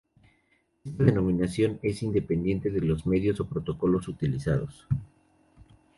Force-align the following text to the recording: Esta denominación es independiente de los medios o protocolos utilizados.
Esta 0.83 1.03
denominación 1.03 1.77
es 1.83 2.01
independiente 2.01 2.71
de 2.71 2.81
los 2.81 3.05
medios 3.05 3.39
o 3.39 3.45
protocolos 3.47 4.07
utilizados. 4.07 4.87